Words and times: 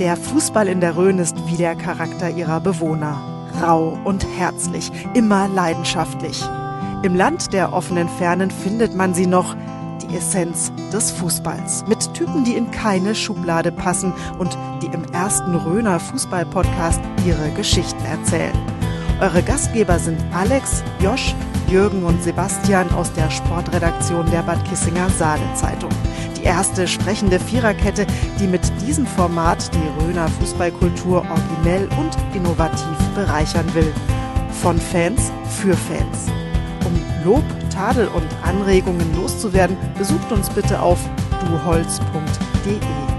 Der 0.00 0.16
Fußball 0.16 0.66
in 0.66 0.80
der 0.80 0.96
Rhön 0.96 1.20
ist 1.20 1.36
wie 1.46 1.56
der 1.56 1.76
Charakter 1.76 2.28
ihrer 2.28 2.58
Bewohner. 2.58 3.16
Rau 3.62 3.96
und 4.02 4.26
herzlich, 4.36 4.90
immer 5.14 5.46
leidenschaftlich. 5.46 6.42
Im 7.04 7.14
Land 7.14 7.52
der 7.52 7.72
offenen 7.72 8.08
Fernen 8.08 8.50
findet 8.50 8.96
man 8.96 9.14
sie 9.14 9.28
noch, 9.28 9.54
die 10.02 10.16
Essenz 10.16 10.72
des 10.92 11.12
Fußballs. 11.12 11.84
Mit 11.86 12.12
Typen, 12.12 12.42
die 12.42 12.54
in 12.54 12.72
keine 12.72 13.14
Schublade 13.14 13.70
passen 13.70 14.12
und 14.40 14.58
die 14.82 14.86
im 14.86 15.04
ersten 15.12 15.54
Röner 15.54 16.00
Fußball-Podcast 16.00 17.00
ihre 17.24 17.50
Geschichten 17.50 18.04
erzählen. 18.04 18.58
Eure 19.20 19.44
Gastgeber 19.44 20.00
sind 20.00 20.18
Alex, 20.34 20.82
Josch, 20.98 21.36
Jürgen 21.68 22.02
und 22.02 22.20
Sebastian 22.20 22.90
aus 22.94 23.12
der 23.12 23.30
Sportredaktion 23.30 24.28
der 24.32 24.42
Bad 24.42 24.64
Kissinger 24.64 25.08
Saale-Zeitung 25.10 25.90
erste 26.44 26.86
sprechende 26.86 27.40
Viererkette, 27.40 28.06
die 28.38 28.46
mit 28.46 28.62
diesem 28.86 29.06
Format 29.06 29.70
die 29.74 30.04
Röner 30.04 30.28
Fußballkultur 30.28 31.24
originell 31.28 31.88
und 31.98 32.16
innovativ 32.34 32.96
bereichern 33.14 33.66
will. 33.74 33.92
Von 34.62 34.78
Fans 34.78 35.32
für 35.60 35.74
Fans. 35.74 36.30
Um 36.84 36.94
Lob, 37.24 37.44
Tadel 37.70 38.08
und 38.08 38.26
Anregungen 38.42 39.14
loszuwerden, 39.16 39.76
besucht 39.98 40.30
uns 40.30 40.48
bitte 40.50 40.80
auf 40.80 40.98
duholz.de. 41.40 43.13